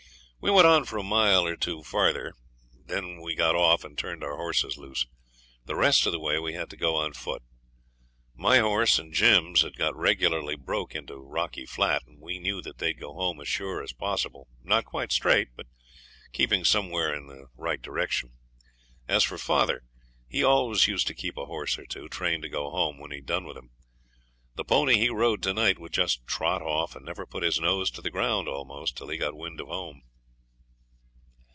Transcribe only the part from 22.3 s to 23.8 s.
to go home when he'd done with him.